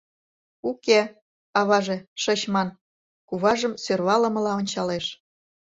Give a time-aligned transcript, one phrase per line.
[0.69, 0.99] —Уке,
[1.59, 2.69] аваже, шыч ман...—
[3.27, 5.05] куважым сӧрвалымыла ончалеш.